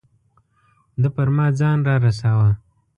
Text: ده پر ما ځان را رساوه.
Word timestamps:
ده 1.01 1.09
پر 1.15 1.27
ما 1.35 1.45
ځان 1.59 1.77
را 1.87 1.95
رساوه. 2.05 2.49